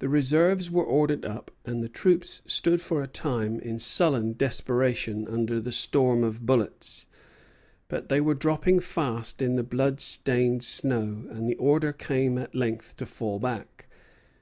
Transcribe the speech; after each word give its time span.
The 0.00 0.10
reserves 0.10 0.70
were 0.70 0.84
ordered 0.84 1.24
up, 1.24 1.50
and 1.64 1.82
the 1.82 1.88
troops 1.88 2.42
stood 2.44 2.82
for 2.82 3.02
a 3.02 3.06
time 3.06 3.58
in 3.60 3.78
sullen 3.78 4.34
desperation 4.34 5.26
under 5.26 5.58
the 5.58 5.72
storm 5.72 6.22
of 6.22 6.44
bullets; 6.44 7.06
but 7.88 8.10
they 8.10 8.20
were 8.20 8.34
dropping 8.34 8.78
fast 8.80 9.40
in 9.40 9.56
the 9.56 9.62
blood 9.64 10.00
stained 10.00 10.62
snow, 10.64 11.24
and 11.30 11.48
the 11.48 11.56
order 11.56 11.94
came 11.94 12.36
at 12.36 12.54
length 12.54 12.98
to 12.98 13.06
fall 13.06 13.38
back. 13.38 13.86